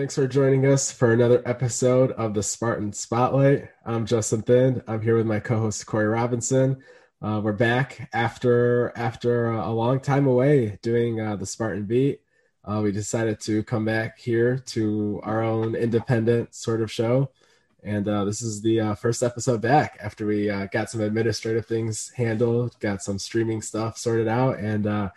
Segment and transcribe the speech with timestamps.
[0.00, 3.68] Thanks for joining us for another episode of the Spartan Spotlight.
[3.84, 4.82] I'm Justin Thind.
[4.86, 6.82] I'm here with my co-host Corey Robinson.
[7.20, 12.22] Uh, we're back after after a long time away doing uh, the Spartan Beat.
[12.64, 17.30] Uh, we decided to come back here to our own independent sort of show,
[17.82, 21.66] and uh, this is the uh, first episode back after we uh, got some administrative
[21.66, 25.10] things handled, got some streaming stuff sorted out, and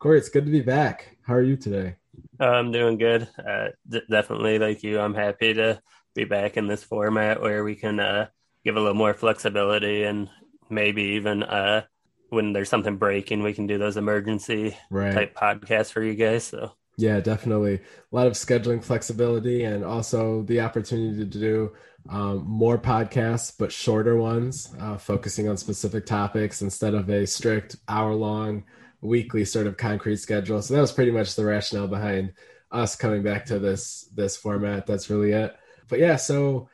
[0.00, 1.18] Corey, it's good to be back.
[1.22, 1.94] How are you today?
[2.40, 3.28] I'm doing good.
[3.38, 5.80] Uh, d- definitely, like you, I'm happy to
[6.14, 8.28] be back in this format where we can uh,
[8.64, 10.28] give a little more flexibility and
[10.70, 11.82] maybe even uh,
[12.30, 15.12] when there's something breaking, we can do those emergency right.
[15.14, 16.44] type podcasts for you guys.
[16.44, 21.72] So yeah, definitely a lot of scheduling flexibility and also the opportunity to do
[22.08, 27.76] um, more podcasts, but shorter ones, uh, focusing on specific topics instead of a strict
[27.88, 28.64] hour long
[29.04, 30.60] weekly sort of concrete schedule.
[30.62, 32.32] So that was pretty much the rationale behind
[32.72, 34.86] us coming back to this this format.
[34.86, 35.54] That's really it.
[35.88, 36.68] But yeah, so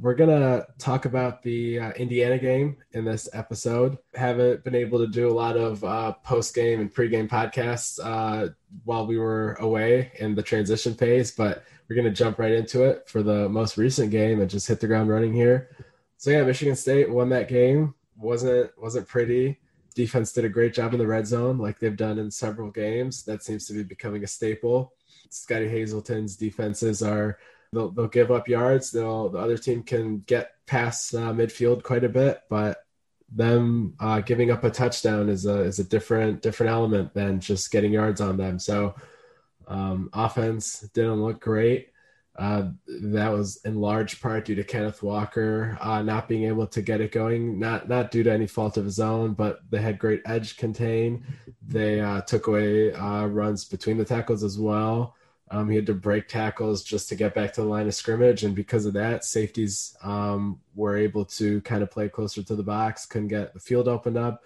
[0.00, 3.96] we're gonna talk about the uh, Indiana game in this episode.
[4.14, 7.98] Haven't been able to do a lot of uh, post game and pre game podcasts
[8.02, 8.48] uh,
[8.84, 13.08] while we were away in the transition phase, but we're gonna jump right into it
[13.08, 15.70] for the most recent game and just hit the ground running here.
[16.16, 17.94] So yeah, Michigan State won that game.
[18.16, 19.60] wasn't wasn't pretty
[19.98, 23.24] defense did a great job in the red zone, like they've done in several games.
[23.24, 24.92] That seems to be becoming a staple.
[25.28, 27.38] Scottie Hazelton's defenses are
[27.72, 28.92] they'll, they'll give up yards.
[28.92, 32.84] They'll the other team can get past uh, midfield quite a bit, but
[33.28, 37.72] them uh, giving up a touchdown is a is a different different element than just
[37.72, 38.60] getting yards on them.
[38.60, 38.94] So
[39.66, 41.88] um, offense didn't look great.
[42.38, 46.80] Uh, that was in large part due to Kenneth Walker uh, not being able to
[46.80, 49.98] get it going, not not due to any fault of his own, but they had
[49.98, 51.24] great edge contain.
[51.66, 55.16] They uh, took away uh, runs between the tackles as well.
[55.50, 58.44] Um, he had to break tackles just to get back to the line of scrimmage,
[58.44, 62.62] and because of that, safeties um, were able to kind of play closer to the
[62.62, 64.44] box, couldn't get the field opened up.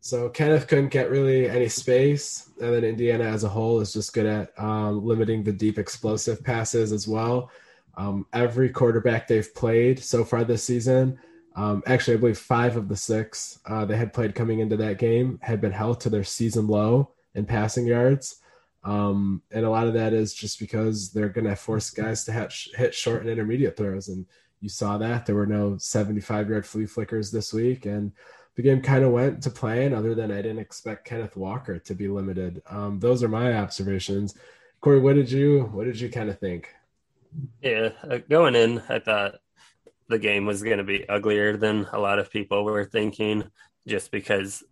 [0.00, 4.12] So Kenneth couldn't get really any space, and then Indiana as a whole is just
[4.12, 7.50] good at um, limiting the deep explosive passes as well.
[7.96, 11.18] Um, every quarterback they've played so far this season,
[11.56, 14.98] um, actually I believe five of the six uh, they had played coming into that
[14.98, 18.40] game had been held to their season low in passing yards.
[18.82, 22.32] Um, and a lot of that is just because they're going to force guys to
[22.32, 24.08] hit, hit short and intermediate throws.
[24.08, 24.26] And
[24.60, 27.86] you saw that there were no 75 yard flea flickers this week.
[27.86, 28.12] And
[28.56, 31.94] the game kind of went to plan, other than I didn't expect Kenneth Walker to
[31.94, 32.62] be limited.
[32.68, 34.34] Um, those are my observations.
[34.80, 36.68] Corey, what did you what did you kind of think?
[37.60, 39.36] Yeah, uh, going in, I thought
[40.08, 43.50] the game was going to be uglier than a lot of people were thinking,
[43.88, 44.62] just because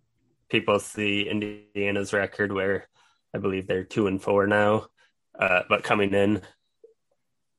[0.49, 2.87] people see Indiana's record, where
[3.33, 4.87] I believe they're two and four now,
[5.37, 6.41] uh, but coming in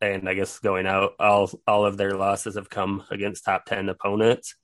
[0.00, 3.90] and I guess going out, all all of their losses have come against top ten
[3.90, 4.54] opponents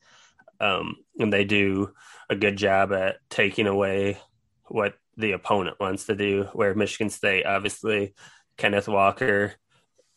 [0.61, 1.93] um, and they do
[2.29, 4.19] a good job at taking away
[4.69, 6.49] what the opponent wants to do.
[6.53, 8.15] Where Michigan State, obviously,
[8.57, 9.55] Kenneth Walker,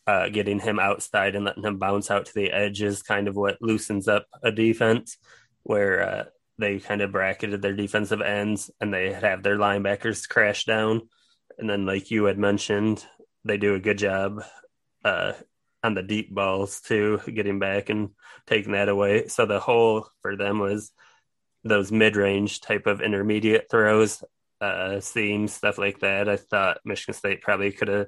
[0.06, 3.36] uh, getting him outside and letting him bounce out to the edge is kind of
[3.36, 5.16] what loosens up a defense.
[5.62, 6.24] Where uh,
[6.58, 11.08] they kind of bracketed their defensive ends and they have their linebackers crash down,
[11.58, 13.04] and then like you had mentioned,
[13.44, 14.42] they do a good job
[15.04, 15.32] uh,
[15.84, 18.10] on the deep balls too, getting back and
[18.46, 19.28] taking that away.
[19.28, 20.90] So the whole for them was
[21.62, 24.24] those mid range type of intermediate throws,
[24.62, 26.28] uh, seams, stuff like that.
[26.28, 28.06] I thought Michigan State probably could have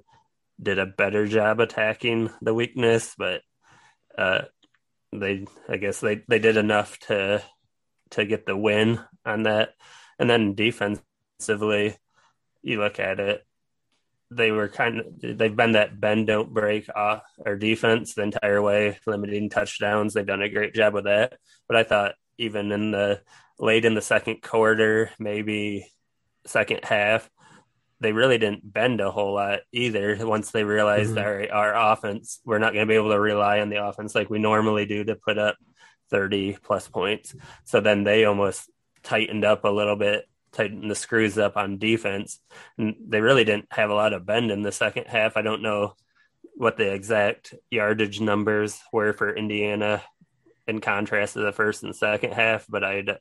[0.61, 3.43] did a better job attacking the weakness, but
[4.17, 4.43] uh,
[5.13, 7.43] they, I guess they, they did enough to
[8.11, 9.75] to get the win on that.
[10.19, 11.97] And then defensively,
[12.63, 13.46] you look at it,
[14.31, 18.61] they were kind of they've been that bend don't break off or defense the entire
[18.61, 20.15] way, limiting touchdowns.
[20.15, 21.35] They've done a great job with that.
[21.69, 23.23] But I thought even in the
[23.59, 25.91] late in the second quarter, maybe
[26.47, 27.31] second half,
[28.01, 30.17] they really didn't bend a whole lot either.
[30.21, 31.53] Once they realized mm-hmm.
[31.53, 34.29] our our offense, we're not going to be able to rely on the offense like
[34.29, 35.57] we normally do to put up
[36.11, 37.35] thirty plus points.
[37.65, 38.71] So then they almost
[39.03, 40.25] tightened up a little bit
[40.57, 42.41] tighten the screws up on defense.
[42.79, 45.37] And they really didn't have a lot of bend in the second half.
[45.37, 45.95] I don't know
[46.55, 50.03] what the exact yardage numbers were for Indiana
[50.67, 53.19] in contrast to the first and second half, but I'd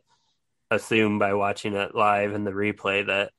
[0.71, 3.31] assume by watching it live in the replay that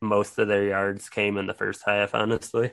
[0.00, 2.72] most of their yards came in the first half, honestly.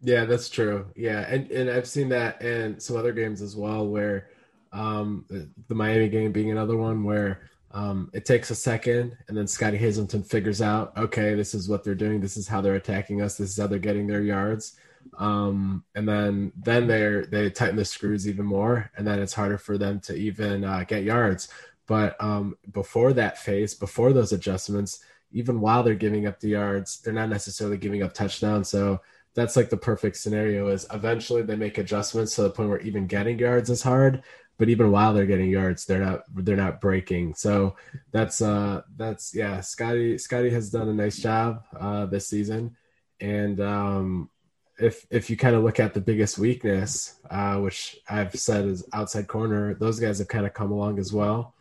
[0.00, 0.86] Yeah, that's true.
[0.96, 4.30] Yeah, and and I've seen that in some other games as well, where
[4.72, 9.46] um, the Miami game being another one where um, it takes a second, and then
[9.46, 12.20] Scottie Hazelton figures out, okay, this is what they're doing.
[12.20, 13.36] This is how they're attacking us.
[13.36, 14.76] This is how they're getting their yards.
[15.18, 19.58] Um, and then then they they tighten the screws even more, and then it's harder
[19.58, 21.48] for them to even uh, get yards.
[21.86, 27.00] But um, before that phase, before those adjustments, even while they're giving up the yards,
[27.00, 28.68] they're not necessarily giving up touchdowns.
[28.68, 29.00] So
[29.34, 33.06] that's like the perfect scenario is eventually they make adjustments to the point where even
[33.06, 34.22] getting yards is hard
[34.62, 37.74] but even while they're getting yards they're not they're not breaking so
[38.12, 42.76] that's uh that's yeah scottie scottie has done a nice job uh this season
[43.18, 44.30] and um
[44.78, 48.84] if if you kind of look at the biggest weakness uh which i've said is
[48.92, 51.54] outside corner those guys have kind of come along as well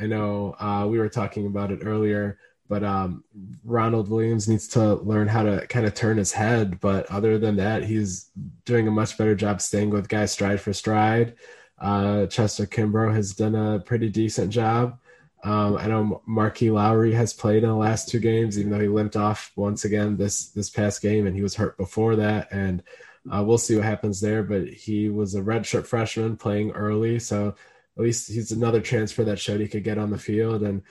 [0.00, 2.36] i know uh we were talking about it earlier
[2.68, 3.24] but um,
[3.64, 6.78] Ronald Williams needs to learn how to kind of turn his head.
[6.78, 8.30] But other than that, he's
[8.64, 11.34] doing a much better job staying with guys stride for stride.
[11.80, 14.98] Uh, Chester Kimbrough has done a pretty decent job.
[15.42, 18.88] Um, I know Marqui Lowery has played in the last two games, even though he
[18.88, 22.48] limped off once again this this past game, and he was hurt before that.
[22.52, 22.82] And
[23.30, 24.42] uh, we'll see what happens there.
[24.42, 27.54] But he was a redshirt freshman playing early, so
[27.96, 30.62] at least he's another transfer that showed he could get on the field.
[30.62, 30.82] And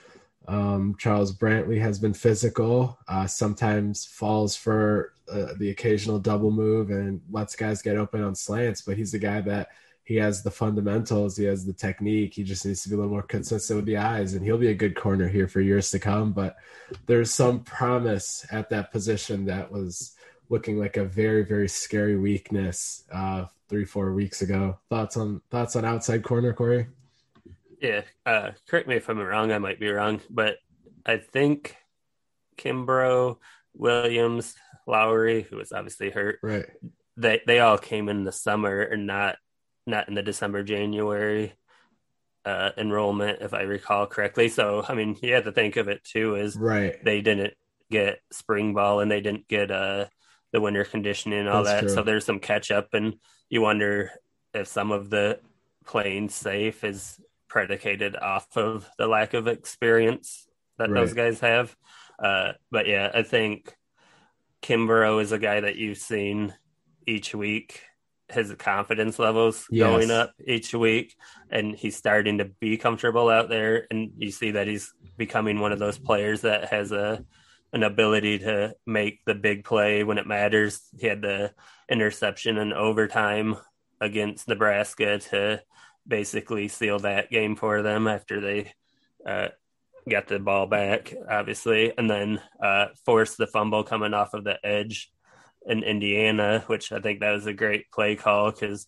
[0.48, 6.90] um, Charles Brantley has been physical, uh, sometimes falls for uh, the occasional double move
[6.90, 9.68] and lets guys get open on slants, but he's the guy that
[10.10, 12.34] he has the fundamentals, he has the technique.
[12.34, 14.70] He just needs to be a little more consistent with the eyes, and he'll be
[14.70, 16.32] a good corner here for years to come.
[16.32, 16.56] But
[17.06, 20.16] there's some promise at that position that was
[20.48, 24.80] looking like a very, very scary weakness uh, three, four weeks ago.
[24.88, 26.88] Thoughts on thoughts on outside corner, Corey?
[27.80, 29.52] Yeah, uh, correct me if I'm wrong.
[29.52, 30.56] I might be wrong, but
[31.06, 31.76] I think
[32.58, 33.36] Kimbrough,
[33.74, 34.56] Williams,
[34.88, 36.66] Lowery, who was obviously hurt, right?
[37.16, 39.36] They they all came in the summer and not
[39.86, 41.52] not in the December January
[42.44, 44.48] uh, enrollment, if I recall correctly.
[44.48, 47.02] So I mean, you have to think of it too is right.
[47.04, 47.54] They didn't
[47.90, 50.06] get spring ball and they didn't get uh
[50.52, 51.86] the winter conditioning and all That's that.
[51.86, 51.94] True.
[51.94, 53.14] So there's some catch up, and
[53.48, 54.10] you wonder
[54.52, 55.40] if some of the
[55.86, 60.46] playing safe is predicated off of the lack of experience
[60.78, 61.00] that right.
[61.00, 61.76] those guys have.
[62.18, 63.74] Uh, but yeah, I think
[64.62, 66.54] Kimbrough is a guy that you've seen
[67.06, 67.82] each week.
[68.30, 69.86] His confidence levels yes.
[69.86, 71.16] going up each week,
[71.50, 73.86] and he's starting to be comfortable out there.
[73.90, 77.24] And you see that he's becoming one of those players that has a
[77.72, 80.80] an ability to make the big play when it matters.
[80.98, 81.54] He had the
[81.88, 83.56] interception in overtime
[84.00, 85.62] against Nebraska to
[86.06, 88.72] basically seal that game for them after they
[89.24, 89.48] uh,
[90.08, 94.58] got the ball back, obviously, and then uh, forced the fumble coming off of the
[94.64, 95.12] edge
[95.66, 98.86] in Indiana, which I think that was a great play call because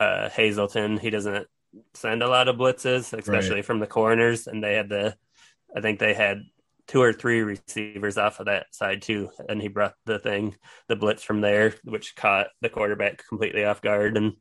[0.00, 1.46] uh, Hazelton he doesn't
[1.94, 3.64] send a lot of blitzes, especially right.
[3.64, 5.16] from the corners, and they had the
[5.76, 6.42] I think they had
[6.86, 10.56] two or three receivers off of that side too, and he brought the thing
[10.88, 14.34] the blitz from there, which caught the quarterback completely off guard and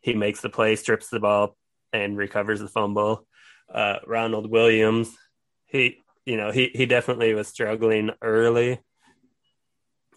[0.00, 1.56] he makes the play, strips the ball,
[1.92, 3.26] and recovers the fumble.
[3.72, 5.14] Uh, Ronald Williams,
[5.66, 8.80] he you know he he definitely was struggling early,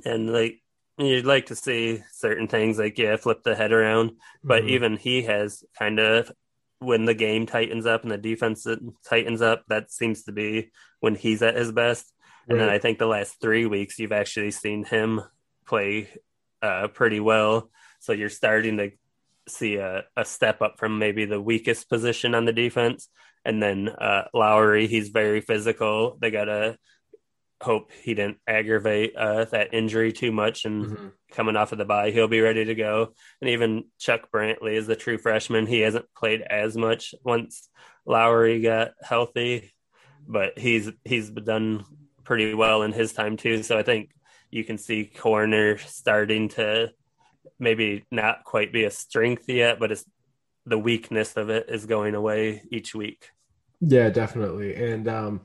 [0.05, 0.61] and like
[0.97, 4.11] you'd like to see certain things like yeah flip the head around,
[4.43, 4.69] but mm-hmm.
[4.69, 6.31] even he has kind of
[6.79, 8.67] when the game tightens up and the defense
[9.07, 12.11] tightens up, that seems to be when he's at his best.
[12.47, 15.21] And then I think the last three weeks you've actually seen him
[15.65, 16.09] play
[16.61, 17.69] uh, pretty well.
[17.99, 18.91] So you're starting to
[19.47, 23.07] see a, a step up from maybe the weakest position on the defense.
[23.45, 26.17] And then uh, Lowery, he's very physical.
[26.19, 26.77] They got to
[27.63, 30.65] hope he didn't aggravate uh, that injury too much.
[30.65, 31.07] And mm-hmm.
[31.31, 33.13] coming off of the bye, he'll be ready to go.
[33.41, 35.65] And even Chuck Brantley is the true freshman.
[35.65, 37.69] He hasn't played as much once
[38.05, 39.73] Lowery got healthy,
[40.27, 41.85] but he's he's done
[42.23, 43.63] pretty well in his time too.
[43.63, 44.11] So I think
[44.51, 46.91] you can see corner starting to
[47.59, 50.05] maybe not quite be a strength yet, but it's
[50.65, 53.29] the weakness of it is going away each week.
[53.81, 54.75] Yeah, definitely.
[54.75, 55.41] And um,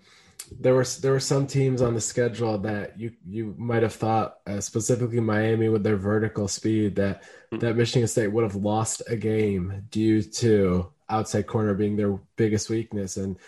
[0.61, 4.39] there were there were some teams on the schedule that you you might have thought,
[4.47, 7.59] uh, specifically Miami with their vertical speed, that mm-hmm.
[7.59, 12.71] that Michigan State would have lost a game due to outside corner being their biggest
[12.71, 13.17] weakness.
[13.17, 13.39] And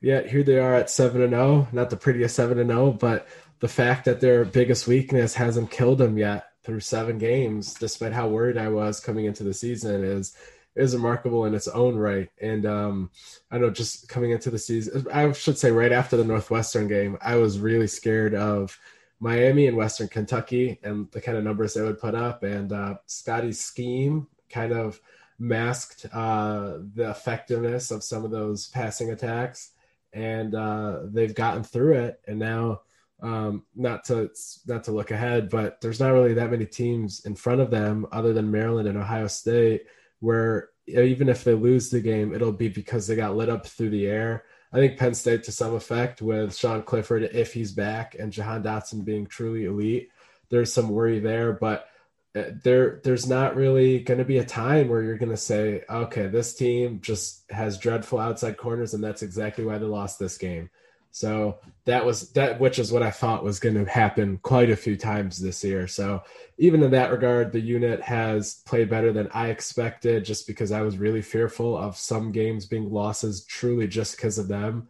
[0.00, 1.68] yet here they are at seven and zero, oh.
[1.72, 3.28] not the prettiest seven and zero, oh, but
[3.60, 8.28] the fact that their biggest weakness hasn't killed them yet through seven games, despite how
[8.28, 10.36] worried I was coming into the season, is
[10.76, 12.30] is remarkable in its own right.
[12.40, 13.10] And um,
[13.50, 17.16] I know just coming into the season, I should say right after the Northwestern game,
[17.20, 18.78] I was really scared of
[19.20, 22.42] Miami and Western Kentucky and the kind of numbers they would put up.
[22.42, 25.00] And uh, Scottie's scheme kind of
[25.38, 29.70] masked uh, the effectiveness of some of those passing attacks,
[30.12, 32.20] and uh, they've gotten through it.
[32.26, 32.82] And now
[33.22, 34.30] um, not to
[34.66, 38.06] not to look ahead, but there's not really that many teams in front of them
[38.12, 39.86] other than Maryland and Ohio State
[40.24, 43.90] where even if they lose the game, it'll be because they got lit up through
[43.90, 44.44] the air.
[44.72, 48.62] I think Penn State to some effect with Sean Clifford if he's back and Jahan
[48.62, 50.08] Dotson being truly elite.
[50.48, 51.88] There's some worry there, but
[52.34, 55.82] uh, there there's not really going to be a time where you're going to say,
[55.88, 60.38] okay, this team just has dreadful outside corners, and that's exactly why they lost this
[60.38, 60.70] game.
[61.14, 64.76] So that was that, which is what I thought was going to happen quite a
[64.76, 65.86] few times this year.
[65.86, 66.24] So
[66.58, 70.82] even in that regard, the unit has played better than I expected, just because I
[70.82, 74.88] was really fearful of some games being losses truly just because of them,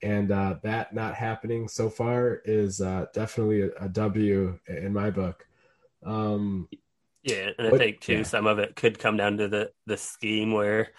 [0.00, 5.10] and uh, that not happening so far is uh, definitely a, a W in my
[5.10, 5.44] book.
[6.06, 6.68] Um,
[7.24, 8.22] yeah, and I but, think too yeah.
[8.22, 10.92] some of it could come down to the the scheme where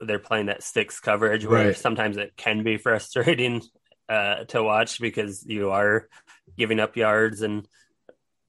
[0.00, 1.76] they're playing that six coverage, where right.
[1.76, 3.62] sometimes it can be frustrating
[4.08, 6.08] uh, to watch because you are
[6.56, 7.66] giving up yards and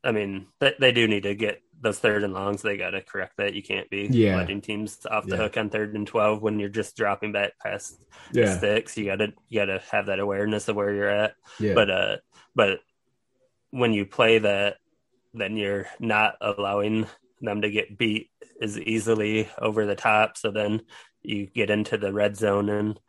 [0.04, 2.62] I mean they, they do need to get those third and longs.
[2.62, 3.54] They got to correct that.
[3.54, 4.38] You can't be yeah.
[4.38, 5.44] letting teams off the yeah.
[5.44, 8.58] hook on third and twelve when you're just dropping back past yeah.
[8.58, 8.98] sticks.
[8.98, 11.36] You got to you got to have that awareness of where you're at.
[11.60, 11.74] Yeah.
[11.74, 12.18] But uh,
[12.56, 12.80] but
[13.72, 14.78] when you play that,
[15.34, 17.06] then you're not allowing
[17.42, 20.38] them to get beat as easily over the top.
[20.38, 20.82] So then
[21.22, 23.00] you get into the red zone and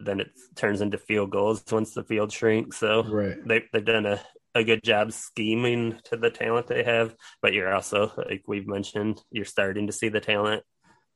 [0.00, 2.78] then it turns into field goals once the field shrinks.
[2.78, 3.36] So right.
[3.46, 4.20] they they've done a,
[4.54, 9.22] a good job scheming to the talent they have, but you're also like we've mentioned,
[9.30, 10.62] you're starting to see the talent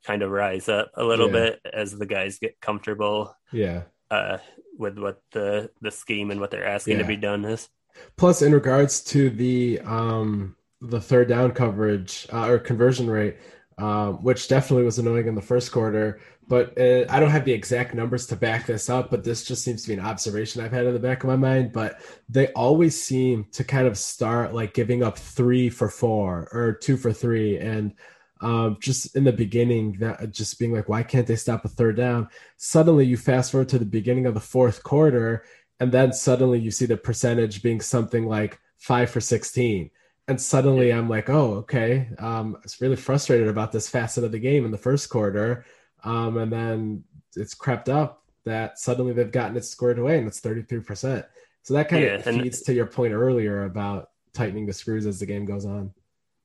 [0.06, 1.32] kind of rise up a little yeah.
[1.32, 3.34] bit as the guys get comfortable.
[3.52, 3.82] Yeah.
[4.10, 4.38] Uh,
[4.76, 7.02] with what the the scheme and what they're asking yeah.
[7.02, 7.68] to be done is.
[8.16, 13.36] Plus, in regards to the um the third down coverage uh, or conversion rate,
[13.80, 16.20] um, which definitely was annoying in the first quarter
[16.50, 19.62] but uh, I don't have the exact numbers to back this up, but this just
[19.62, 21.72] seems to be an observation I've had in the back of my mind.
[21.72, 26.72] But they always seem to kind of start like giving up three for four or
[26.72, 27.56] two for three.
[27.58, 27.94] And
[28.40, 31.96] um, just in the beginning, that just being like, why can't they stop a third
[31.96, 32.28] down?
[32.56, 35.44] Suddenly, you fast forward to the beginning of the fourth quarter,
[35.78, 39.88] and then suddenly you see the percentage being something like five for 16
[40.30, 42.08] and suddenly I'm like, oh, okay.
[42.18, 45.64] Um, I was really frustrated about this facet of the game in the first quarter.
[46.04, 50.40] Um, and then it's crept up that suddenly they've gotten it squared away and it's
[50.40, 51.26] 33%.
[51.64, 55.18] So that kind yeah, of feeds to your point earlier about tightening the screws as
[55.18, 55.92] the game goes on.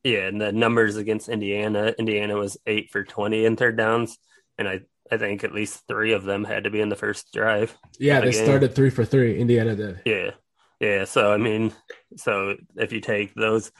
[0.03, 4.17] Yeah, and the numbers against Indiana, Indiana was eight for 20 in third downs.
[4.57, 7.31] And I, I think at least three of them had to be in the first
[7.31, 7.77] drive.
[7.99, 8.45] Yeah, the they game.
[8.45, 9.39] started three for three.
[9.39, 10.01] Indiana did.
[10.05, 10.31] Yeah.
[10.79, 11.05] Yeah.
[11.05, 11.73] So, I mean,
[12.17, 13.71] so if you take those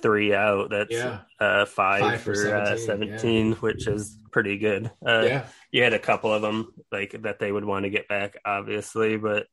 [0.00, 0.70] three out.
[0.70, 1.20] That's yeah.
[1.40, 3.54] uh, five, five, for, for uh, 17, uh, 17 yeah.
[3.56, 4.90] which is pretty good.
[5.06, 5.46] Uh, yeah.
[5.70, 9.16] You had a couple of them like that they would want to get back, obviously,
[9.16, 9.46] but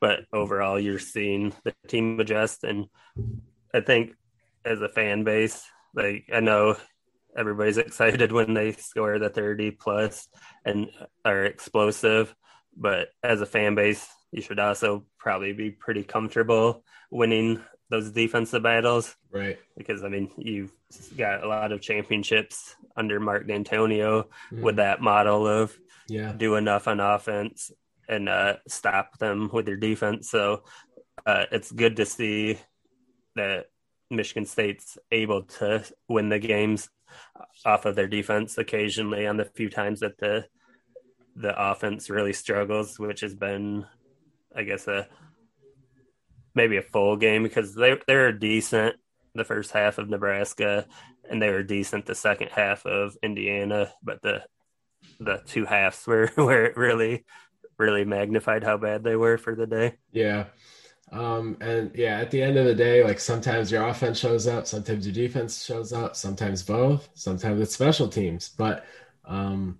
[0.00, 2.86] but overall, you're seeing the team adjust, and
[3.72, 4.12] I think
[4.64, 5.64] as a fan base,
[5.94, 6.76] like I know
[7.36, 10.28] everybody's excited when they score the 30 plus
[10.64, 10.90] and
[11.24, 12.34] are explosive,
[12.76, 18.64] but as a fan base, you should also probably be pretty comfortable winning those defensive
[18.64, 19.14] battles.
[19.30, 19.58] Right.
[19.78, 20.72] Because I mean, you've
[21.16, 24.60] got a lot of championships under Mark Dantonio mm.
[24.60, 27.70] with that model of yeah, do enough on offense
[28.08, 30.28] and uh, stop them with your defense.
[30.28, 30.64] So
[31.24, 32.58] uh, it's good to see
[33.36, 33.66] that
[34.10, 36.90] Michigan State's able to win the games
[37.64, 40.46] off of their defense occasionally on the few times that the
[41.36, 43.84] the offense really struggles, which has been,
[44.56, 45.08] I guess, a
[46.54, 48.96] maybe a full game because they they were decent
[49.34, 50.86] the first half of Nebraska
[51.28, 54.42] and they were decent the second half of Indiana, but the
[55.20, 57.24] the two halves were where it really
[57.78, 59.94] really magnified how bad they were for the day.
[60.12, 60.44] Yeah.
[61.12, 64.66] Um, and yeah, at the end of the day, like sometimes your offense shows up,
[64.66, 68.48] sometimes your defense shows up, sometimes both, sometimes it's special teams.
[68.48, 68.84] But
[69.24, 69.78] um,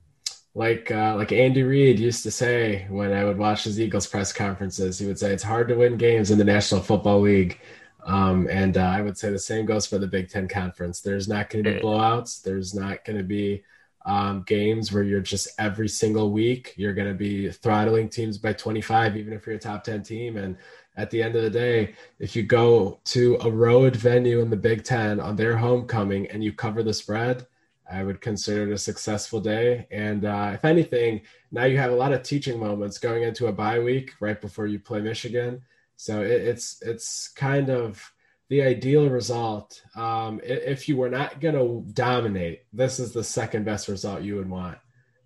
[0.54, 4.32] like uh, like Andy Reid used to say when I would watch his Eagles press
[4.32, 7.60] conferences, he would say it's hard to win games in the National Football League.
[8.06, 11.00] Um, and uh, I would say the same goes for the Big Ten Conference.
[11.00, 12.42] There's not going to be blowouts.
[12.42, 13.64] There's not going to be
[14.04, 18.52] um, games where you're just every single week you're going to be throttling teams by
[18.52, 20.36] 25, even if you're a top 10 team.
[20.36, 20.56] And
[20.96, 24.56] at the end of the day, if you go to a road venue in the
[24.56, 27.46] Big Ten on their homecoming and you cover the spread,
[27.90, 29.86] I would consider it a successful day.
[29.90, 31.22] And uh, if anything,
[31.52, 34.66] now you have a lot of teaching moments going into a bye week right before
[34.66, 35.62] you play Michigan.
[35.96, 38.02] So it, it's it's kind of
[38.48, 39.82] the ideal result.
[39.94, 44.36] Um, if you were not going to dominate, this is the second best result you
[44.36, 44.78] would want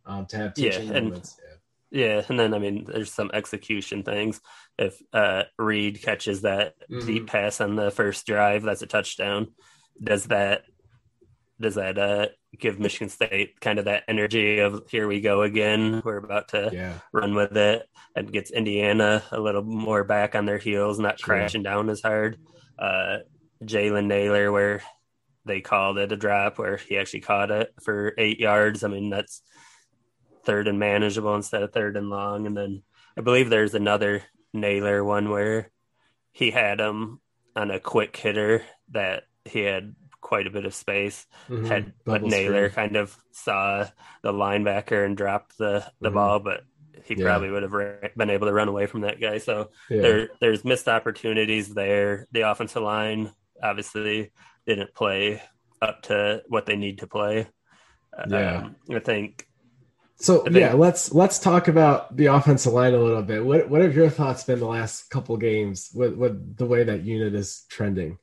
[0.07, 1.39] um, to have teaching yeah, moments.
[1.39, 1.61] And,
[1.91, 4.41] Yeah, and then I mean, there's some execution things.
[4.79, 7.07] If uh, Reed catches that mm-hmm.
[7.07, 9.49] deep pass on the first drive, that's a touchdown.
[10.03, 10.63] Does that
[11.61, 16.03] does that uh, give Michigan State kind of that energy of here we go again?
[16.05, 16.99] We're about to yeah.
[17.13, 21.63] run with it, and gets Indiana a little more back on their heels, not crashing
[21.63, 22.39] down as hard.
[22.79, 23.19] Uh,
[23.63, 24.83] Jalen Nailor, where
[25.45, 28.85] they called it a drop, where he actually caught it for eight yards.
[28.85, 29.43] I mean, that's
[30.45, 32.47] third and manageable instead of third and long.
[32.47, 32.83] And then
[33.17, 35.71] I believe there's another Nailor one where
[36.33, 37.21] he had him
[37.57, 38.63] on a quick hitter
[38.93, 39.95] that he had
[40.29, 41.27] quite a bit of space.
[41.49, 41.65] Mm-hmm.
[41.65, 43.87] Had but Nailor kind of saw
[44.23, 46.15] the linebacker and dropped the the mm-hmm.
[46.17, 46.65] ball, but
[47.05, 47.25] he yeah.
[47.25, 49.39] probably would have been able to run away from that guy.
[49.39, 50.03] So yeah.
[50.03, 52.27] there there's missed opportunities there.
[52.33, 53.33] The offensive line
[53.63, 54.31] obviously
[54.67, 55.43] didn't play
[55.81, 57.49] up to what they need to play.
[58.29, 59.47] Yeah, um, I think.
[60.17, 63.43] So I think, yeah, let's let's talk about the offensive line a little bit.
[63.43, 67.05] What what have your thoughts been the last couple games with, with the way that
[67.05, 68.19] unit is trending?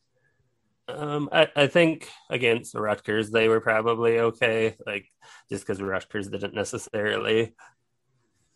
[0.87, 4.75] Um, I, I think against the Rutgers, they were probably okay.
[4.85, 5.07] Like
[5.49, 7.55] just because Rutgers didn't necessarily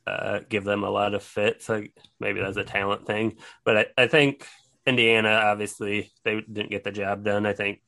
[0.06, 1.70] uh, give them a lot of fits.
[1.70, 3.38] Like maybe that's a talent thing.
[3.64, 4.46] But I, I think
[4.86, 7.46] Indiana, obviously, they didn't get the job done.
[7.46, 7.82] I think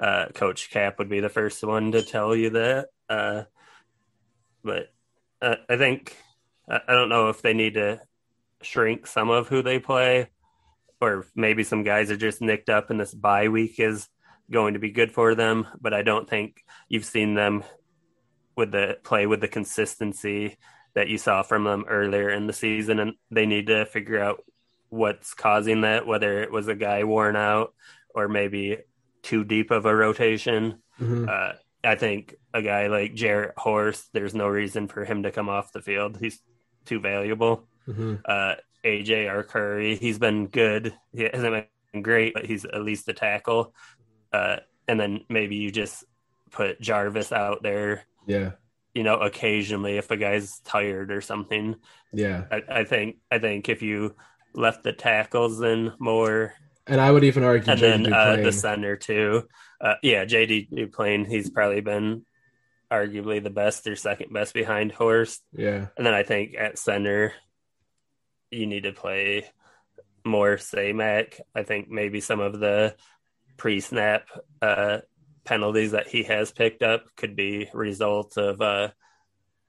[0.00, 2.88] uh, Coach Cap would be the first one to tell you that.
[3.08, 3.44] Uh,
[4.62, 4.92] but
[5.40, 6.16] uh, I think
[6.68, 8.00] I don't know if they need to
[8.62, 10.28] shrink some of who they play,
[11.00, 14.08] or maybe some guys are just nicked up, and this bye week is
[14.50, 15.66] going to be good for them.
[15.80, 17.64] But I don't think you've seen them
[18.56, 20.58] with the play with the consistency
[20.94, 24.42] that you saw from them earlier in the season, and they need to figure out
[24.88, 27.74] what's causing that, whether it was a guy worn out
[28.14, 28.78] or maybe
[29.22, 30.82] too deep of a rotation.
[31.00, 31.28] Mm-hmm.
[31.28, 31.52] Uh,
[31.84, 35.72] I think a guy like Jarrett Horst, there's no reason for him to come off
[35.72, 36.18] the field.
[36.18, 36.40] He's
[36.84, 37.68] too valuable.
[37.86, 38.16] Mm-hmm.
[38.24, 40.94] Uh, AJ Arcuri, he's been good.
[41.12, 43.74] He hasn't been great, but he's at least a tackle.
[44.32, 46.04] Uh, and then maybe you just
[46.50, 48.04] put Jarvis out there.
[48.26, 48.52] Yeah.
[48.94, 51.76] You know, occasionally if a guy's tired or something.
[52.12, 52.44] Yeah.
[52.50, 54.14] I, I think I think if you
[54.54, 56.54] left the tackles in more.
[56.86, 59.46] And I would even argue, and then uh, the center too.
[59.80, 62.24] Uh, yeah, JD Duplain, he's probably been
[62.90, 65.42] arguably the best or second best behind Horst.
[65.52, 67.34] Yeah, and then I think at center,
[68.50, 69.46] you need to play
[70.24, 71.40] more Samac.
[71.54, 72.94] I think maybe some of the
[73.56, 74.28] pre-snap
[74.62, 74.98] uh,
[75.44, 78.88] penalties that he has picked up could be results of uh,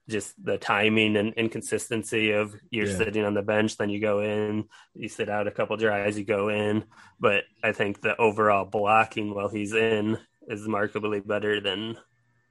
[0.10, 2.98] just the timing and inconsistency of you're yeah.
[2.98, 6.26] sitting on the bench, then you go in, you sit out a couple drives, you
[6.26, 6.84] go in.
[7.20, 11.98] But I think the overall blocking while he's in is markedly better than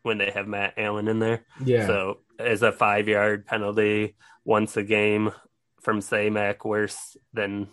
[0.02, 1.44] when they have Matt Allen in there.
[1.62, 1.86] Yeah.
[1.86, 5.32] So as a five yard penalty once a game
[5.80, 7.68] from Samac worse than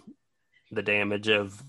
[0.72, 1.64] the damage of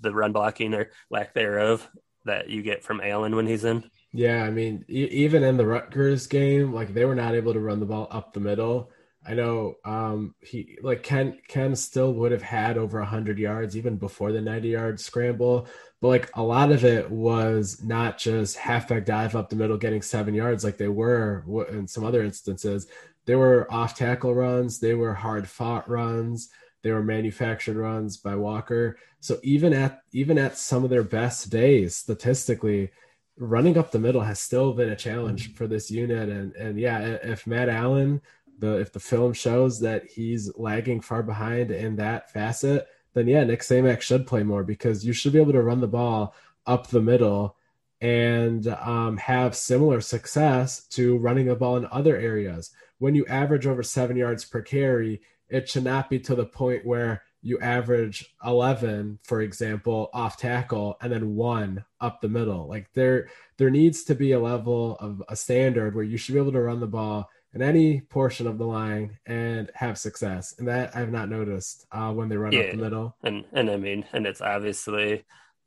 [0.00, 1.88] the run blocking or lack thereof
[2.24, 3.90] that you get from Allen when he's in.
[4.12, 7.60] Yeah, I mean, e- even in the Rutgers game, like they were not able to
[7.60, 8.90] run the ball up the middle.
[9.26, 13.96] I know um, he like Ken Ken still would have had over hundred yards even
[13.96, 15.66] before the ninety yard scramble,
[16.00, 20.00] but like a lot of it was not just halfback dive up the middle getting
[20.00, 22.86] seven yards like they were in some other instances.
[23.28, 26.48] They were off tackle runs, they were hard fought runs,
[26.82, 28.96] they were manufactured runs by Walker.
[29.20, 32.90] So even at even at some of their best days, statistically,
[33.36, 36.30] running up the middle has still been a challenge for this unit.
[36.30, 38.22] And and yeah, if Matt Allen,
[38.58, 43.44] the if the film shows that he's lagging far behind in that facet, then yeah,
[43.44, 46.86] Nick Samac should play more because you should be able to run the ball up
[46.86, 47.58] the middle
[48.00, 52.70] and um, have similar success to running the ball in other areas.
[52.98, 56.84] When you average over seven yards per carry, it should not be to the point
[56.84, 62.66] where you average 11 for example off tackle and then one up the middle.
[62.66, 66.40] Like there there needs to be a level of a standard where you should be
[66.40, 70.54] able to run the ball in any portion of the line and have success.
[70.58, 72.60] And that i've not noticed uh, when they run yeah.
[72.60, 73.16] up the middle.
[73.22, 75.24] And and i mean and it's obviously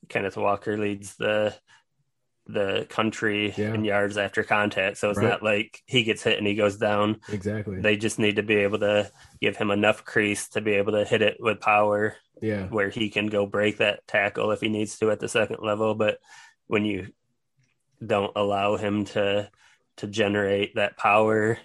[0.09, 1.55] kenneth walker leads the
[2.47, 3.73] the country yeah.
[3.73, 4.97] in yards after contact.
[4.97, 5.29] So it's right.
[5.29, 7.21] not like he gets hit and he goes down.
[7.29, 7.79] Exactly.
[7.79, 11.05] They just need to be able to give him enough crease to be able to
[11.05, 12.15] hit it with power.
[12.41, 12.67] Yeah.
[12.67, 15.93] Where he can go break that tackle if he needs to at the second level.
[15.93, 16.19] But
[16.67, 17.07] when you
[18.05, 19.49] don't allow him to
[19.97, 21.59] to generate that power,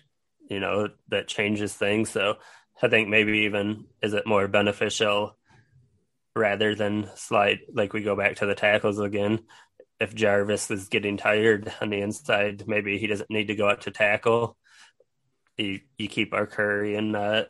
[0.51, 2.11] you know, that changes things.
[2.11, 2.37] So
[2.83, 5.37] I think maybe even is it more beneficial
[6.35, 9.41] rather than slide like we go back to the tackles again
[10.01, 13.83] if Jarvis is getting tired on the inside, maybe he doesn't need to go out
[13.83, 14.57] to tackle
[15.57, 17.45] you you keep Arcuri and uh,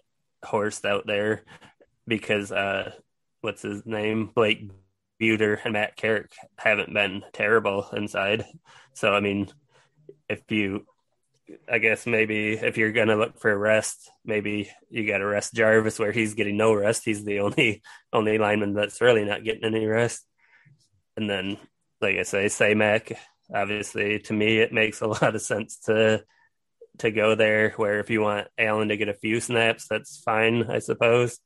[0.45, 1.43] Horst out there
[2.07, 2.93] because uh,
[3.41, 4.71] what's his name Blake
[5.19, 8.45] Bueter and Matt Carrick haven't been terrible inside.
[8.95, 9.49] So I mean,
[10.29, 10.87] if you,
[11.71, 15.99] I guess maybe if you're gonna look for rest, maybe you got to rest Jarvis
[15.99, 17.05] where he's getting no rest.
[17.05, 17.83] He's the only
[18.13, 20.25] only lineman that's really not getting any rest.
[21.17, 21.57] And then,
[22.01, 23.17] like I say, Samac.
[23.55, 26.25] Obviously, to me, it makes a lot of sense to
[26.99, 27.71] to go there.
[27.77, 31.39] Where if you want Allen to get a few snaps, that's fine, I suppose.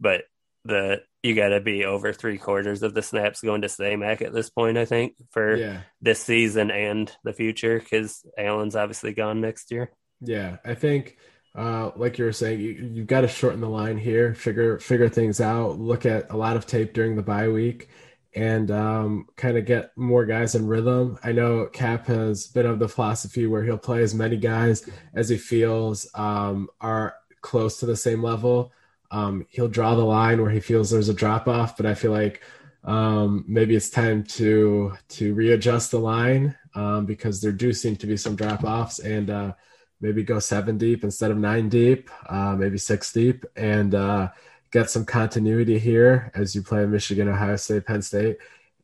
[0.00, 0.22] But
[0.64, 4.32] the you got to be over three quarters of the snaps going to Samac at
[4.32, 5.80] this point, I think, for yeah.
[6.00, 9.92] this season and the future, because Allen's obviously gone next year.
[10.20, 11.16] Yeah, I think,
[11.54, 15.08] uh, like you were saying, you, you've got to shorten the line here, figure figure
[15.08, 17.88] things out, look at a lot of tape during the bye week,
[18.34, 21.18] and um, kind of get more guys in rhythm.
[21.22, 25.28] I know Cap has been of the philosophy where he'll play as many guys as
[25.28, 28.72] he feels um, are close to the same level
[29.12, 32.10] um, he'll draw the line where he feels there's a drop off, but I feel
[32.10, 32.42] like
[32.82, 38.06] um, maybe it's time to to readjust the line um, because there do seem to
[38.06, 39.52] be some drop offs and uh,
[40.00, 44.30] maybe go seven deep instead of nine deep, uh, maybe six deep, and uh,
[44.72, 48.38] get some continuity here as you play Michigan, Ohio State, Penn State,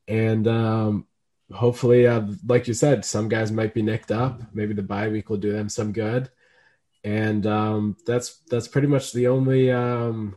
[0.07, 1.07] and um,
[1.53, 4.41] hopefully, uh, like you said, some guys might be nicked up.
[4.53, 6.31] Maybe the bye week will do them some good
[7.05, 10.37] and um, that's that's pretty much the only um,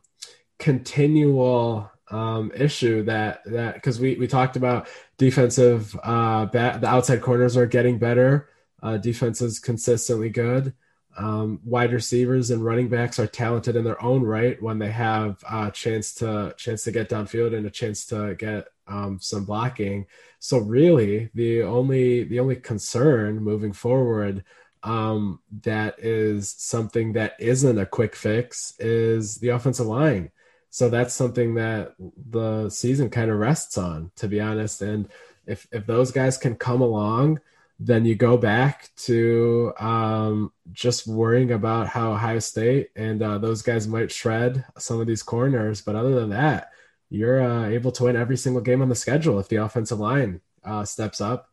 [0.59, 4.87] continual um, issue that that because we we talked about
[5.17, 8.49] defensive uh, bat, the outside corners are getting better.
[8.83, 10.73] Uh, defense is consistently good.
[11.17, 15.43] Um, wide receivers and running backs are talented in their own right when they have
[15.50, 20.06] a chance to chance to get downfield and a chance to get um, some blocking.
[20.39, 24.43] So really, the only the only concern moving forward
[24.84, 30.32] um, that is something that isn't a quick fix is the offensive line.
[30.69, 34.82] So that's something that the season kind of rests on, to be honest.
[34.82, 35.10] And
[35.45, 37.41] if if those guys can come along,
[37.83, 43.61] then you go back to um, just worrying about how Ohio State and uh, those
[43.61, 45.81] guys might shred some of these corners.
[45.81, 46.69] But other than that,
[47.09, 50.41] you're uh, able to win every single game on the schedule if the offensive line
[50.63, 51.51] uh, steps up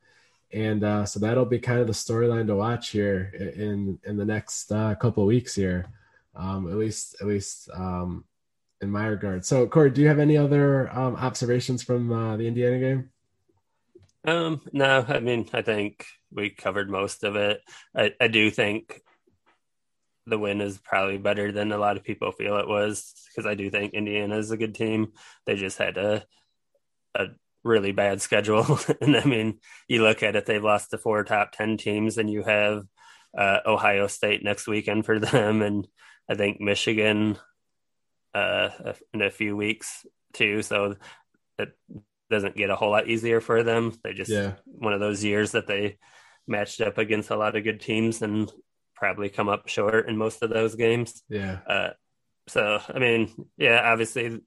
[0.52, 4.24] and uh, so that'll be kind of the storyline to watch here in in the
[4.24, 5.86] next uh, couple weeks here,
[6.34, 8.24] um, at least at least um,
[8.80, 9.44] in my regard.
[9.44, 13.10] So, Corey, do you have any other um, observations from uh, the Indiana game?
[14.24, 17.60] Um, no, I mean, I think we covered most of it.
[17.96, 19.00] I, I do think
[20.26, 23.54] the win is probably better than a lot of people feel it was because I
[23.54, 25.12] do think Indiana is a good team.
[25.46, 26.24] They just had a
[27.14, 27.28] a
[27.64, 28.78] really bad schedule.
[29.00, 32.30] and I mean, you look at it, they've lost to four top 10 teams, and
[32.30, 32.84] you have
[33.36, 35.62] uh, Ohio State next weekend for them.
[35.62, 35.86] And
[36.28, 37.38] I think Michigan
[38.34, 38.70] uh,
[39.14, 40.62] in a few weeks too.
[40.62, 40.96] So
[41.58, 41.76] it
[42.30, 43.92] doesn't get a whole lot easier for them.
[44.02, 44.54] They just, yeah.
[44.64, 45.98] one of those years that they
[46.46, 48.50] matched up against a lot of good teams and
[48.94, 51.22] probably come up short in most of those games.
[51.28, 51.58] Yeah.
[51.66, 51.90] Uh,
[52.48, 54.40] so, I mean, yeah, obviously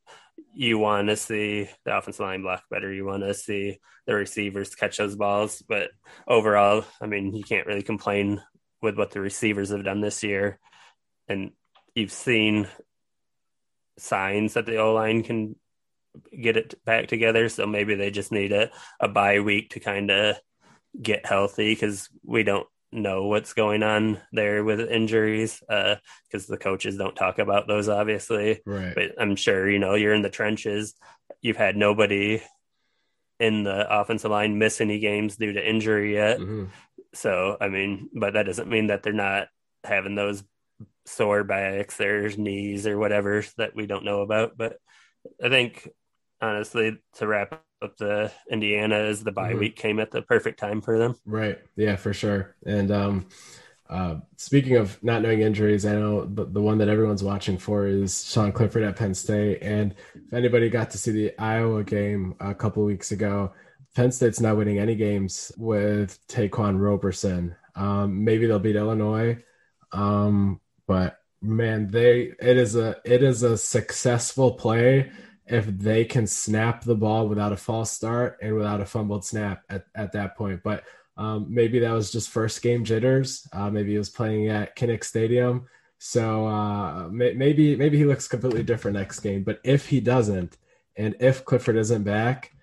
[0.54, 2.92] you want to see the offensive line block better.
[2.92, 5.64] You want to see the receivers catch those balls.
[5.68, 5.92] But
[6.28, 8.42] overall, I mean, you can't really complain
[8.82, 10.60] with what the receivers have done this year.
[11.28, 11.52] And
[11.96, 12.68] you've seen
[13.98, 15.56] signs that the O line can
[16.40, 17.50] get it back together.
[17.50, 18.70] So maybe they just need a,
[19.00, 20.36] a bye week to kind of
[21.00, 26.58] get healthy because we don't know what's going on there with injuries because uh, the
[26.58, 30.30] coaches don't talk about those obviously right but i'm sure you know you're in the
[30.30, 30.94] trenches
[31.42, 32.42] you've had nobody
[33.40, 36.66] in the offensive line miss any games due to injury yet mm-hmm.
[37.14, 39.48] so i mean but that doesn't mean that they're not
[39.86, 40.44] having those
[41.06, 44.78] sore backs or knees or whatever that we don't know about but
[45.42, 45.90] i think
[46.42, 49.60] honestly to wrap up the Indiana as the bye mm-hmm.
[49.60, 51.16] week came at the perfect time for them.
[51.26, 51.60] Right.
[51.76, 52.56] Yeah, for sure.
[52.66, 53.28] And um,
[53.90, 57.88] uh, speaking of not knowing injuries, I know the, the one that everyone's watching for
[57.88, 59.60] is Sean Clifford at Penn State.
[59.62, 63.54] And if anybody got to see the Iowa game a couple weeks ago,
[63.96, 67.56] Penn State's not winning any games with Ta'Quan Roberson.
[67.76, 69.44] Um, maybe they'll beat Illinois,
[69.92, 75.12] um, but man, they it is a it is a successful play
[75.52, 79.64] if they can snap the ball without a false start and without a fumbled snap
[79.70, 80.62] at, at that point.
[80.64, 80.84] But
[81.18, 83.48] um, maybe that was just first game jitters.
[83.52, 85.68] Uh, maybe he was playing at Kinnick Stadium.
[85.98, 89.44] So uh, may, maybe maybe he looks completely different next game.
[89.44, 90.58] But if he doesn't,
[90.96, 92.54] and if Clifford isn't back,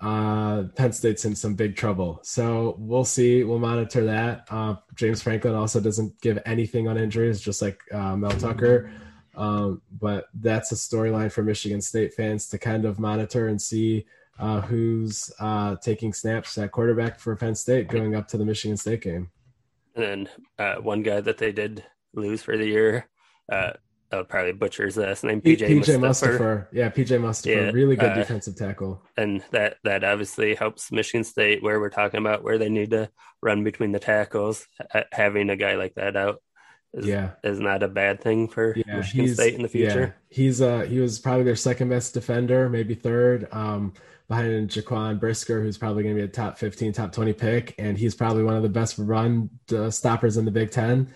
[0.00, 2.20] uh, Penn State's in some big trouble.
[2.22, 3.42] So we'll see.
[3.42, 4.46] We'll monitor that.
[4.50, 8.92] Uh, James Franklin also doesn't give anything on injuries, just like uh, Mel Tucker.
[9.36, 14.06] Um, but that's a storyline for Michigan State fans to kind of monitor and see
[14.38, 18.76] uh, who's uh, taking snaps at quarterback for Penn State going up to the Michigan
[18.76, 19.30] State game.
[19.94, 23.08] And then uh, one guy that they did lose for the year,
[23.50, 23.72] uh,
[24.12, 26.68] I'll probably butcher his last name, PJ, PJ Mustipher.
[26.72, 29.02] Yeah, PJ Mustipher, yeah, really good uh, defensive tackle.
[29.16, 33.10] And that that obviously helps Michigan State, where we're talking about where they need to
[33.42, 34.66] run between the tackles.
[35.10, 36.40] Having a guy like that out
[36.94, 37.32] is, yeah.
[37.42, 40.00] is not a bad thing for yeah, Michigan State in the future.
[40.00, 40.36] Yeah.
[40.36, 43.92] He's uh he was probably their second best defender, maybe third, um,
[44.28, 47.98] behind Jaquan Brisker, who's probably going to be a top fifteen, top twenty pick, and
[47.98, 51.14] he's probably one of the best run uh, stoppers in the Big Ten.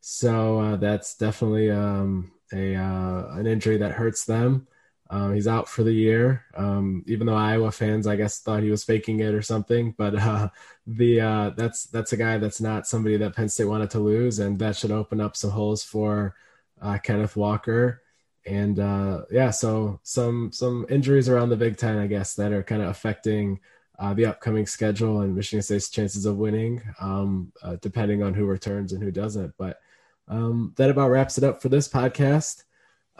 [0.00, 4.66] So uh, that's definitely um, a uh, an injury that hurts them.
[5.12, 6.44] Um, he's out for the year.
[6.54, 10.14] Um, even though Iowa fans, I guess, thought he was faking it or something, but
[10.14, 10.48] uh,
[10.86, 14.38] the uh, that's that's a guy that's not somebody that Penn State wanted to lose,
[14.38, 16.36] and that should open up some holes for
[16.80, 18.02] uh, Kenneth Walker.
[18.46, 22.62] And uh, yeah, so some some injuries around the Big Ten, I guess, that are
[22.62, 23.58] kind of affecting
[23.98, 28.92] uh, the upcoming schedule and Michigan State's chances of winning, um, depending on who returns
[28.92, 29.54] and who doesn't.
[29.58, 29.80] But
[30.28, 32.62] um, that about wraps it up for this podcast.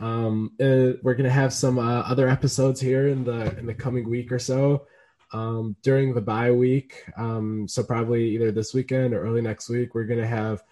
[0.01, 4.09] Um, uh, we're gonna have some uh, other episodes here in the in the coming
[4.09, 4.87] week or so
[5.33, 7.05] um, during the bye week.
[7.17, 10.63] Um, so probably either this weekend or early next week, we're gonna have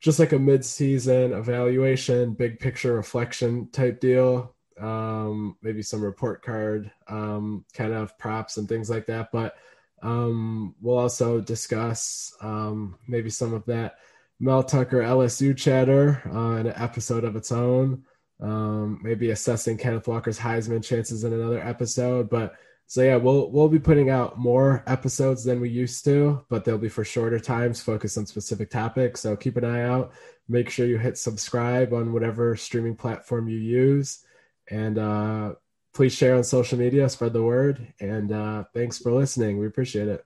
[0.00, 4.54] just like a mid-season evaluation, big picture reflection type deal.
[4.80, 9.30] Um, maybe some report card um, kind of props and things like that.
[9.30, 9.56] But
[10.02, 13.96] um, we'll also discuss um, maybe some of that
[14.38, 18.04] Mel Tucker LSU chatter uh, in an episode of its own
[18.40, 22.30] um, maybe assessing Kenneth Walker's Heisman chances in another episode.
[22.30, 22.54] But
[22.86, 26.78] so yeah, we'll we'll be putting out more episodes than we used to, but they'll
[26.78, 29.20] be for shorter times, focused on specific topics.
[29.20, 30.12] So keep an eye out.
[30.48, 34.24] Make sure you hit subscribe on whatever streaming platform you use,
[34.68, 35.54] and uh,
[35.94, 37.92] please share on social media, spread the word.
[38.00, 39.58] And uh, thanks for listening.
[39.58, 40.24] We appreciate it.